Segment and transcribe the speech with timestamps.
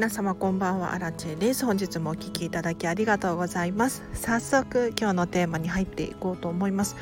[0.00, 0.94] 皆様こんばんは。
[0.94, 1.66] アラチェです。
[1.66, 4.02] 本日もお聞きいただきありがとうございます。
[4.14, 6.96] 早速今日のテーマに入っていこうと思います。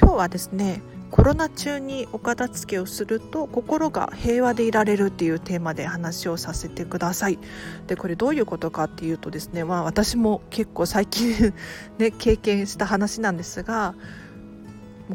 [0.00, 0.80] 今日はですね
[1.10, 7.40] コロナ中にお片付けをすると心が平和でいられるっていうテーマで話をさせてください。
[7.88, 11.52] でこれどういうことかっていうとですねまあ私も結構最近
[11.98, 13.96] ね経験した話なんですが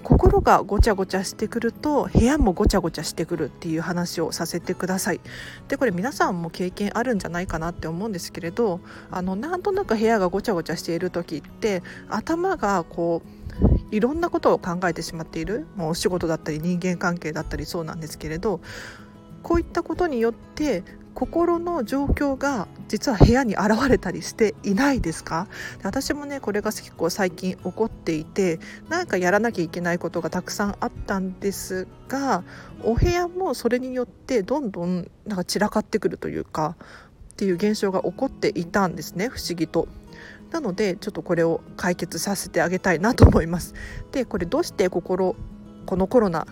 [0.04, 5.22] 心がごちゃごちゃしてくると部屋もごちゃごちゃしてくるっていう話をさせてください。
[5.68, 18.62] でこれ皆さんも経験あるんじゃないかなって思うんですけれどあのなんとなく部屋がごちゃごちゃしている時って頭がこういろんなことを考えてしまっているもうお仕事だったり人間関係だったりそうなんですけれど
[19.41, 25.48] こういったことによって心の状況が実は部屋に現れたりしていないですか？
[25.84, 32.44] 私もねこれが結構最近起こっていてなんかやらなきゃいけないことがたくさんあったんですが
[32.84, 36.77] お部屋もそれによってどんどんなんか散らかってくるというか
[37.34, 39.87] っていう現象が起こっていたんですね不思議と。
[40.52, 43.76] なのでちょっとこれを解決させてあげたいなと思います。
[44.12, 45.35] でこれどうして心
[45.85, 46.48] このコロナ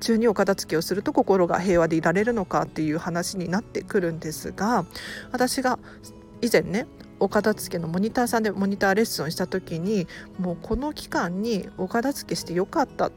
[0.00, 4.84] 中にお片付けをすると心が平和でいられるのかっていう話になってくるんですが
[5.32, 5.78] 私が
[6.42, 6.86] 以前ね
[7.20, 13.10] お片付けのモニターさんでモニターレッスンをした時にもうこの期間にお片付けしてよかった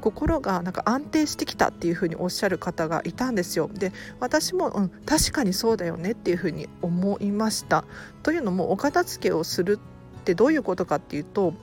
[0.00, 3.68] 心がなんか安定してきたっていうふうにおっしゃる方がいたんですよ。
[3.72, 7.84] で私も、うん、確かにそうだよねっていうふうに思いました。
[8.22, 9.78] というのもお片付けをする
[10.20, 11.54] ってどういうことかっていうと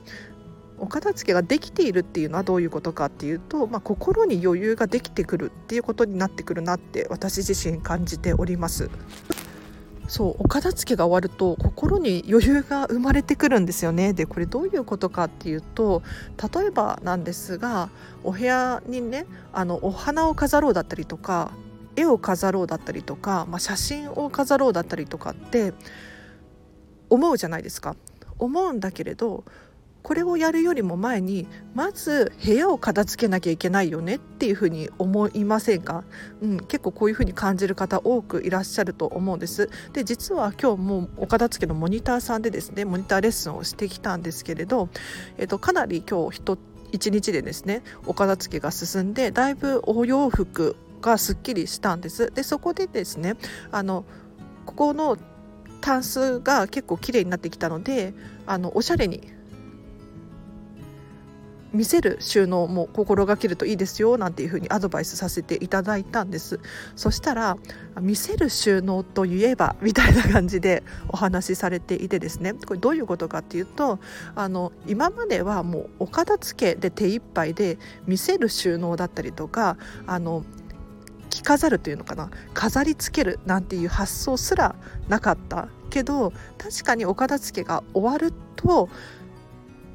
[0.78, 8.90] お片付けができているっていうのはどういうことかっていうと、まあ、心に余裕ができてくるっていうことになってくるなって私自身感じております。
[10.08, 16.02] そうお片付けが終わると心に余裕が生まれてくるんですよねでこれどういうことかっていうと
[16.54, 17.88] 例えばなんですが
[18.22, 21.52] お部屋にねあのお花を飾ろうだったりとか
[21.96, 25.72] 絵を飾ろうだったりとか、まあ、写真を飾ろうだったりとかって
[27.08, 27.96] 思うじゃないですか
[28.38, 29.44] 思うんだけれど
[30.04, 36.04] これをやるよりも前にまず部屋を片付けなきゃいけないよねっていうふうに思いませんか、
[36.42, 39.70] うん、結構こういうふうに感じる方多くいらっしゃると思うんです。
[39.94, 44.90] で実は今日もお片付けのモニターさんでですねモニターレッスンをしてきたんですけれど、
[45.38, 46.38] えっと、かなり今日
[46.92, 52.30] 1日でですねお片付けが進んでだいぶお洋服がすっきりしたんです。
[52.30, 53.36] でそこでですね
[53.72, 54.04] あの
[54.66, 55.16] ここの
[55.80, 58.12] タンスが結構綺麗になってきたので
[58.46, 59.33] あのおしゃれに
[61.74, 66.60] 見せる収納も心がけるといいですよなんていうふうにアドバイスさせていただいたんです。
[66.94, 67.58] そしたら
[68.00, 72.54] 見せる収納といえば みたいな感じでお話しされていてですね。
[72.54, 73.98] これどういうことかっていうと
[74.36, 79.76] あの今まではもうお片付けで手一杯で見せる収納だったりとか
[80.06, 80.44] あの
[81.28, 82.30] 着飾るというのかな。
[82.54, 84.76] 飾りつけるなんていう発想すら
[85.08, 88.88] なかったけど確かにお片付けが終わると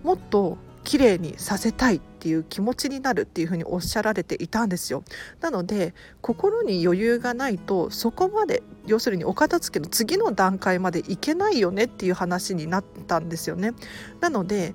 [0.04, 0.58] もっと
[0.90, 5.04] 綺麗にさせたいっていう気持ちになるっていうふうにおっしゃられていたんですよ。
[5.40, 13.74] なので心に余裕がないとそこまで要するにお片付けの次の段階までいけないよねっていう話になったんですよね。
[14.20, 14.74] なので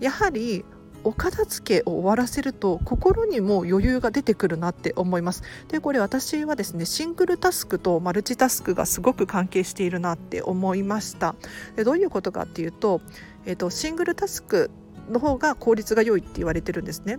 [0.00, 0.66] やはり
[1.02, 5.44] お片付けを終わらせると心にも余裕が出てくるなって思います。
[5.68, 11.36] でこれ私はですねシングルタスクとマルチタスクがすごく関係しているなって思いました。
[11.74, 13.00] でどういうことかっていうと,、
[13.46, 14.70] えーとシングルタスク
[15.10, 17.18] の方が効率が良いって言われてるんですね。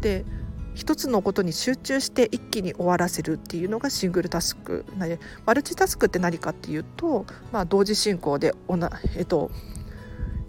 [0.00, 0.24] で
[0.74, 9.50] 一つのことに集中して一気に終わらせるっていうのがシングルタスクでマルチタスクって何かっていうと、まあ、同時進行でおな、えっと、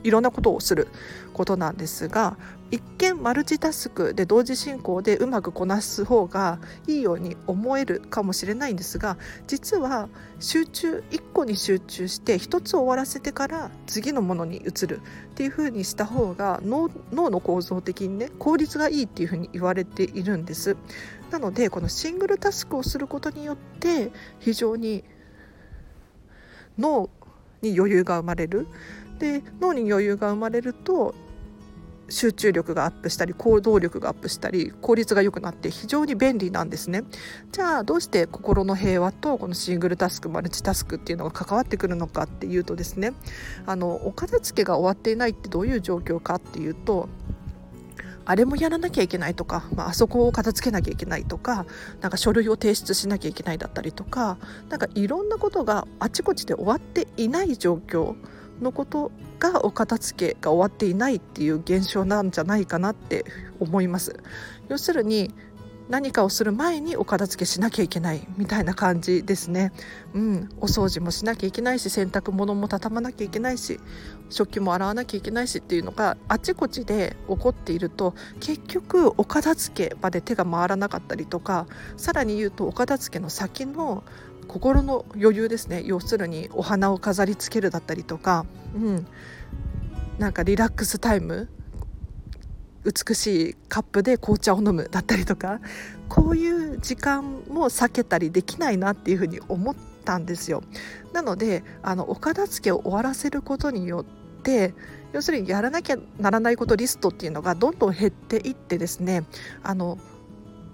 [0.04, 0.88] いろんなことをする
[1.34, 2.38] ことなんですが
[2.72, 9.18] 一見マルチタスクで同時進行でうまくこなす方がいいように思えるかもしれないんですが
[9.48, 10.08] 実は
[10.40, 15.02] 集中一個に集中して一つ終わらせてから次のものに移る
[15.32, 20.78] っていうふうにした方が脳の構造的にね効率がいいっていうふうに言われているんです。
[21.32, 25.04] なのでこのシングルタスクをすることによって非常に
[26.78, 27.10] 脳
[27.62, 28.68] に余裕が生まれる
[29.20, 31.14] で脳に余裕が生まれると
[32.10, 37.04] 集中力がアップしたり行動力がアップしたり効率が良くなって非常に便利なんですね。
[37.52, 43.14] じゃあどうして心の平和とこのシングルタスクマルチタスクっていうのが関わってくるのかっていうとですね
[43.66, 47.10] あのお片付けが終わっていないってどういう状況かっていうと
[48.26, 51.66] あれもやらなきゃいけないとか、まあ、あそこを片付けなきゃいけないとか
[52.02, 54.38] なんか書類を提出しなきゃいけないだったりとか
[54.70, 58.16] なんかいろんなことがあちこちで終わっていない状況
[58.62, 63.26] のことがお片付けが終わっていないっていう現象なんじゃないかなって
[63.60, 64.22] 思います。
[64.68, 65.34] 要するに
[65.90, 69.72] 何かをする前にお片付けしなきゃいけないみたいな感じですね。
[70.14, 73.80] うん、お掃除もしなきゃいけないし洗濯物も畳まなきゃいけないし
[74.30, 81.66] 食器も洗わなきゃいけないしっていうのがあちこちで起こっていると結局お片付けまで手が回らなかったりとか
[81.98, 84.04] さらに言うとお片付けの先の
[84.50, 85.84] 心の余裕ですね。
[85.86, 89.08] 要するにお花を飾りつけるだったりとか、うん、
[90.18, 91.48] なんかリラックスタイム。
[92.84, 95.62] 美しいカップで紅茶を飲むだったりとか。
[96.10, 100.64] こういう時間も避けたりできないなっていうふうに思ったんですよ。
[101.14, 104.74] なのであのお片付けを終わらせることによって
[105.14, 109.24] 要するにやらなきゃならないことリストっていうのがどんどん減っていってですね
[109.64, 110.00] あの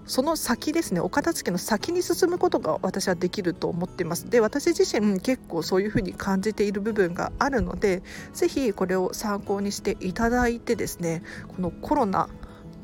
[0.06, 4.30] その先ですねお片付けの先に進むことが私はできると思っています。
[4.30, 12.28] で私自身結構そういうふうに感じている部分があるので是非これを参考にしていただいてですねこのコロナ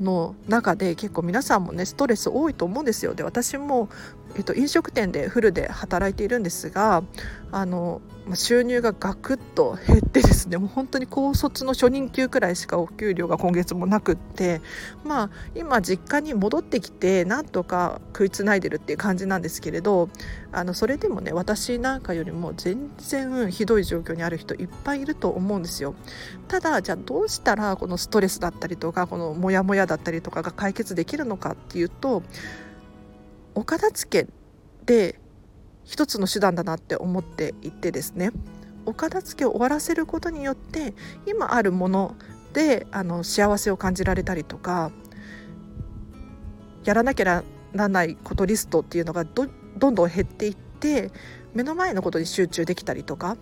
[0.01, 3.13] の中で結構皆さんもねストレス多いと思うんですよ。
[3.13, 3.89] で私も
[4.35, 7.03] えっと、飲食店でフルで働いているんですが
[7.51, 8.01] あの
[8.35, 14.61] 収入がガクッと減ってですねもう本当に高卒の初任給くらいしかお給料が今月もなくって
[15.03, 20.09] まあ今実家に戻ってきてなんとか食いつないでるっていう感じなんですけれど
[20.51, 25.93] あのそれでもね私なんかよりも全然ひどい状況にある人いっぱいいると思うんですよ。
[26.47, 32.23] ただじゃあどうしたらこのストレスだったりとかこのモヤモヤだったりとかが解決できるのかっていうと
[33.55, 34.27] お片付け
[34.85, 35.19] で
[35.83, 38.31] 一つの手段だなって思っていてですね。
[38.85, 40.93] お片付けを終わらせることによって
[41.25, 42.15] 今あるもの
[42.53, 44.91] であの幸せを感じられたりとか
[46.83, 49.47] やらなきゃならないことリストっていうのがど
[49.77, 51.11] どんどん減っていって
[51.53, 53.37] 目の前のことに集中できたりとか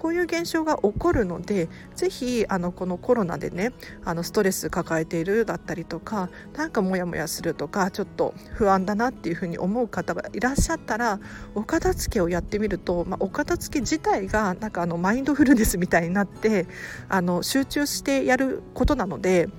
[0.00, 11.20] こういう現象が起こるのでぜひあのこのコロナでねあのストレス抱えているだったりとかなんかモヤモヤするとかちょっと不安だなっていうふうに思う方がいらっしゃったら
[11.54, 16.66] お片付けをやってみると、まあ、お片付け自体がなんかあのマインドフルネスみたいになって
[17.10, 19.50] あの集中してやることなので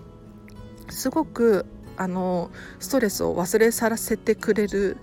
[0.89, 1.67] すごく
[1.97, 2.49] あの
[2.79, 4.97] ストレスを忘れさせてくれる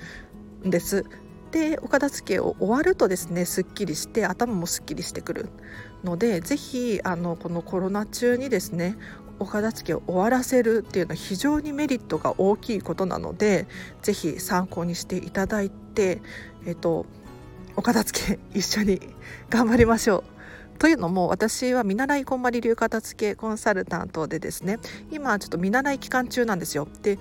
[0.67, 1.05] んです。
[1.51, 5.49] でお片付けを終わるとですねすっきりして頭もすっきりしてくる
[6.05, 8.97] のでぜひあのこのコロナ中にですね
[9.39, 13.67] お片付けを終わらせるっていうのは非常にメリットが大きいことなので
[14.03, 16.21] ぜひ参考にしていただいて、
[16.67, 17.07] えっと、
[17.77, 19.01] お片付け一緒に
[19.49, 20.25] 頑張りましょう。
[20.79, 24.79] というのも私は見習いこんまり流片付けコンサルタントでですね
[25.11, 26.87] 今ちょっと見習い期間中なんですよ。
[27.03, 27.19] で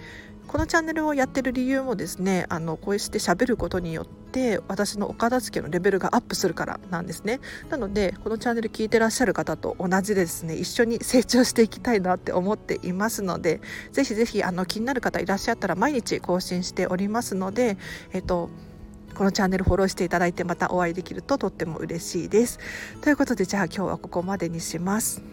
[0.48, 13.62] このチャンネルをやってる理由もですねあのこうして喋ることによって私のお片付けのレベルがアップするからなんですねなのでこのチャンネル聞いてらっしゃる方と同じでですね一緒に成長していきたいなって思っていますので
[13.92, 17.78] ぜひぜひあの気になる方いらっしゃったら毎日更新しておりますので
[18.14, 18.50] えっと
[19.16, 22.60] このチャンネルフォローしていただいてまたお会いできるととっても嬉しいです。
[23.02, 25.24] ということでじゃあ今日はここまでにします。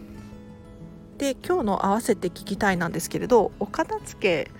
[1.19, 4.51] で今日の合わせて聞きたいなんですけれどお片付け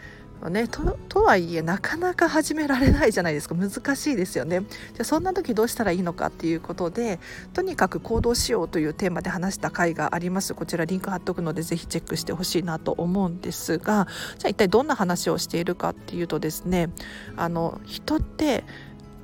[0.50, 3.56] ね、ととはいえなかなか始められないじゃないですか。
[3.56, 4.62] 難しいですよね。
[4.94, 7.20] じゃそんな時どうしたらいいのかっていうことで
[7.54, 10.54] とにかく行動しようというテーマで話した回があります。
[10.54, 16.90] こちらリンク貼っとくのでぜひチェックしてほしいなと思うんですがじゃあ一体どんな話をしているかっていうとですね
[17.36, 18.64] あの人って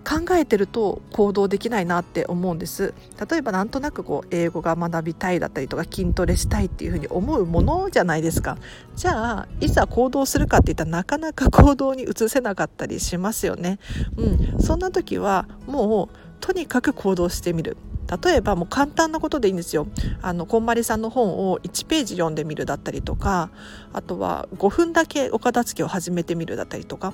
[0.04, 2.94] 考えてると行動できないなって思うんです。
[3.30, 8.58] 例えばなんとなくこう英語が学びたいだったりとか筋トレしたいっていうふうに思うものじゃないですか。
[8.96, 13.80] じゃあいざ行動するかっていったらなかなか行動に移せなかったりしますよね。
[14.18, 14.62] うん。
[14.62, 17.78] そんな時はもうとにかく行動してみる。
[18.24, 19.88] 例えばもう簡単なことでいいんですよ
[20.22, 23.50] あのこんまりさんの本を1ページ読んでみるだったりとか
[23.94, 27.14] あとは5分だけお片付けを始めてみるだったりとか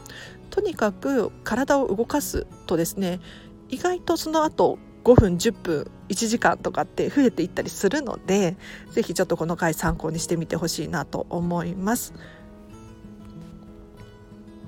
[0.50, 3.20] とにかく体を動かすとですね
[3.70, 8.58] 意外とその後5分10分1時間とかって増えていったりするので
[8.92, 12.14] 是非ちょっとこの回参考にしてみてほしいなと思います。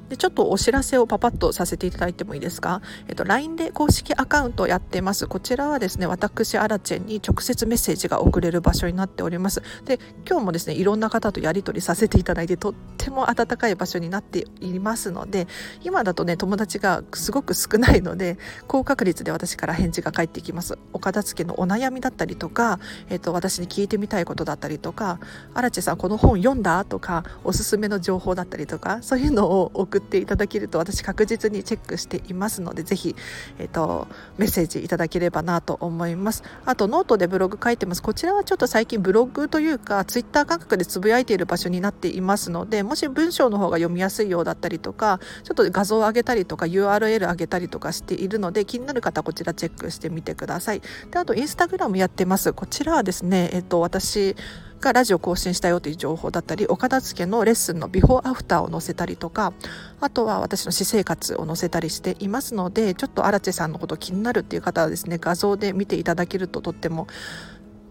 [0.09, 5.27] でちょっとお知らせをパパッとさせていただいてもいいですか、えっと、LINE で公式アカウントをやってます。
[5.27, 9.61] こちらはですね私アラチェンに直接メッセージが送れる場所になっております。
[9.85, 15.47] で今日もですねいろんな方とやり取りさせていただいてとっても温かい場所になっていますので
[15.83, 20.79] 今だとね友達がすごく少ないので高確率で私から返事が返ってきます。
[20.93, 25.19] お片付けのお悩みだったりとか、えっと、私に聞いてみたいことだったりとか
[25.53, 26.83] アラチェさんこの本読んだ？
[26.85, 33.15] とかおすすめの情報だったりとかそういうのを送送っていただけると私確実にチェックしていますのでぜひ、
[33.57, 36.43] えーと、メッセージいただければなと思います。
[36.65, 38.01] あとノートでブログ書いてます。
[38.01, 50.81] こちらはちょっと最近ブログというかツイッター感覚でつぶやいている場所になっていますのでもし文章の方が読みやすいようだったりとかちょっと画像を上げたりとか URL 上げたりとかしているので気になる方こちらチェックしてみてください。
[51.11, 52.53] であとインスタグラムやってます。
[52.53, 54.35] こちらはですねえっ、ー、と私
[54.79, 59.53] がラジオ更新したよという情報だったりお片付けのレッスンのビフォーアフターを載せたりとか
[59.99, 67.07] あとは私の私生活を載せたりしていますのでちょっと荒地さんのこと気になるっていう方はですね画像で見ていただけるととっても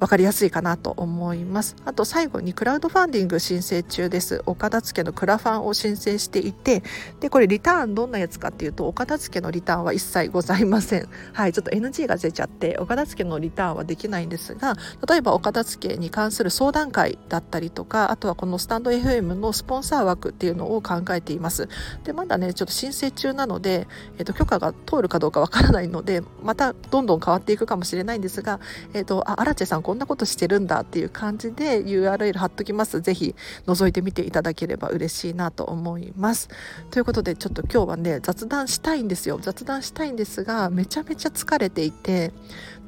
[0.01, 1.77] 分かりやすいかなと思います。
[1.85, 4.43] あと最後にクラウドファンディング申請中です。
[4.47, 6.83] お片付けのクラファンを申請していて
[7.21, 11.09] でこれリターンどんなやつかっていうとお片付けのリターンは一切ございません。
[11.33, 14.77] はいちょっと NG が出ちゃってお片付けのリターンはできないんですが
[15.09, 21.69] 例えばお片付けに関する相談会だったりとかあとはこのスタンド FM のスポンサー枠っていうのを考えています。
[22.05, 23.89] でまだねちょっと申請中なので、
[24.19, 28.61] えー、と許可が通るかどうかわからないのでまたどんどん変わっていくかもしれないんですが
[28.93, 33.01] えっ、とあ荒地さんこんなことしてるんだっていう感じで URL 貼っときます。
[33.01, 33.35] ぜひ
[33.67, 36.51] 覗いてみていただければ嬉しいなと思います。
[36.91, 39.39] ということでちょっと今日はね雑談したいんですよ。
[39.41, 42.35] 雑談したいんですがめちゃめちゃ疲れていて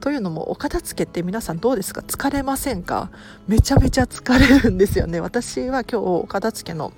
[0.00, 2.02] というのもお片付けって皆さんどうですか？
[2.02, 3.10] 疲れませんか？
[3.48, 6.92] めちゃめちゃ疲れるんですよね私は今日お片付けの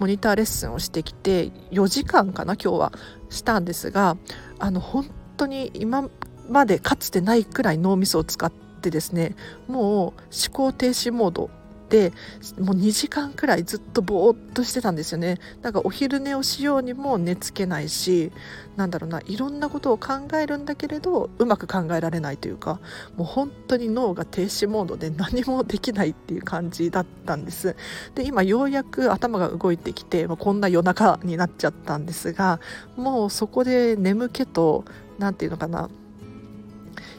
[0.00, 2.92] モニターレッスンをしてきて4時間かな今日は
[3.30, 4.16] したんですが
[4.58, 6.10] あの本当に今
[6.48, 9.34] までかつてないくらい脳みそを使ってってですね
[9.66, 10.14] もう思
[10.52, 11.48] 考停止モード
[11.88, 12.12] で
[12.58, 15.38] もう2時間くらいずっとぼーっとしてたんですよね。
[15.62, 18.32] だからお昼寝をしようにも寝つけないし
[18.76, 22.80] なんだろうないろんなことを考えるんだけれどうまく考えられないというか
[23.16, 27.76] もう本当に脳が停止モードで何もできないっていう感じだったんです。
[28.14, 32.60] で今ようやく頭が動いてきて、まあ、こんな夜中になっちゃったんですが
[32.96, 34.84] もうそこで眠気と
[35.18, 35.90] 何て言うのかな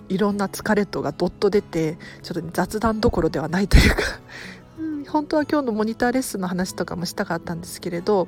[0.09, 4.01] いろんな疲れとがどっと出てちょっと雑談どころではないというか、
[5.11, 8.27] 本当は今日のモニターレッスンの話とかもしたかったんですけれど、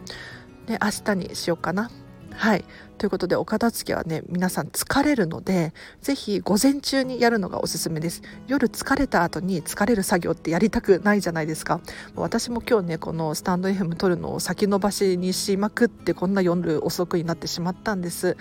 [0.67, 1.89] ね、明日にしようかな。
[2.31, 2.65] はい
[2.97, 8.23] ということでお片付けはね皆さん疲れるので是非午前中にやるのがおすすめです。
[8.47, 11.79] 夜疲れた後に疲れる作業ってやりたくないじゃないですか。
[12.15, 18.35] 私も今日ねこのスタンド FM 撮るのを先延ばしにしまくってこんな夜遅くになってしまったんです。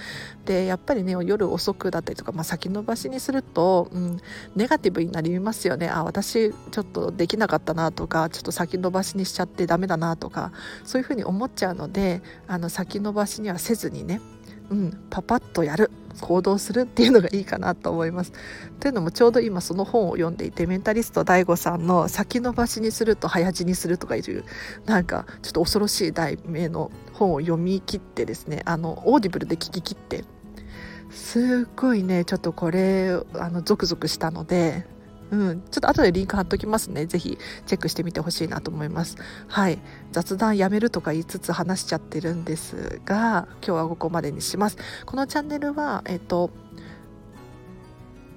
[0.47, 4.19] でやっぱりね夜遅くだったりとか、まあ、先延ばしにすると、うん、
[4.55, 5.89] ネガティブになりますよね。
[5.89, 10.53] あ私ちょっとできなかったなとかちょっと先延ばしにしちゃってダメだなとか
[10.85, 14.21] そういうふうに思っちゃうのであの先延ばしにはせずにね
[14.71, 18.33] うん、パパッとやる行動するっていうのがいいかなと思います。
[18.81, 24.45] というのもちょうど今その本を読んでいてメンタリスト DAIGO さんの「先延ばしにすると早死にする」とかいう
[24.87, 30.25] なんかちょっと恐ろしい題名の本を読み切ってですねあの Audible で聞き切って
[31.11, 34.87] すっごいねちょっとこれあのゾクゾクしたので
[35.31, 37.07] うん、ちょっと後でリンク貼っときますね。
[37.07, 39.17] ぜひチェックしてみてほしいなと思います。
[39.49, 39.79] はい。
[40.13, 44.79] 雑談やめるとか言いつつ話しちゃってるんですが、今日はここまでにします。
[45.05, 46.51] このチャンネルは、えっと、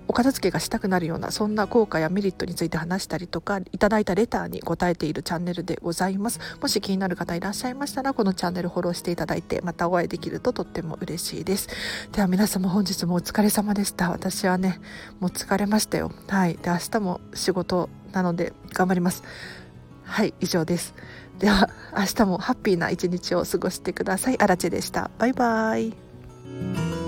[0.10, 6.40] お片付けがしたくなるようなそんな効果やメリットについて話したりとかいただいたレターに答えているチャンネルでございます。
[6.60, 11.70] もし気になる方いらっしゃいましたらこのチャンネルフォローしていただいてまたお会いできるととっても嬉しいです。
[12.12, 14.10] では皆様本日もお疲れ様でした。
[14.10, 14.82] 私はね
[15.20, 16.12] もう疲れましたよ。
[16.28, 16.56] はい。
[16.56, 19.24] で明日も仕事なので頑張ります。
[20.06, 20.96] はい以上です。
[21.38, 24.40] では明日もハッピーな一日を過ごしてください。
[24.40, 25.12] あらでした。
[25.20, 26.99] バイバイ。